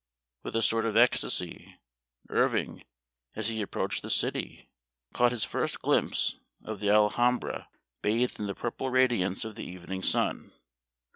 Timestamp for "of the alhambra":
6.63-7.69